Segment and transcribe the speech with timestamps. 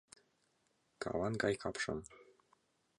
[1.01, 1.99] Каван гай капшым